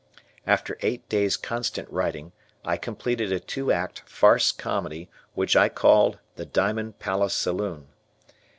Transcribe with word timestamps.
After 0.47 0.79
eight 0.81 1.07
days' 1.09 1.37
constant 1.37 1.87
writing 1.91 2.31
I 2.65 2.75
completed 2.75 3.31
a 3.31 3.39
two 3.39 3.71
act 3.71 4.01
farce 4.09 4.51
comedy 4.51 5.11
which 5.35 5.55
I 5.55 5.69
called 5.69 6.17
The 6.37 6.45
Diamond 6.47 6.97
Palace 6.97 7.35
Saloon. 7.35 7.87